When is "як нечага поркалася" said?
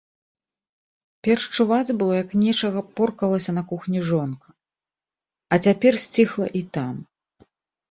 2.23-3.51